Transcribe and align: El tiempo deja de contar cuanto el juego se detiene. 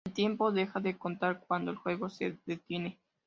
El 0.03 0.13
tiempo 0.13 0.51
deja 0.51 0.79
de 0.79 0.97
contar 0.97 1.43
cuanto 1.45 1.69
el 1.69 1.77
juego 1.77 2.09
se 2.09 2.35
detiene. 2.47 2.97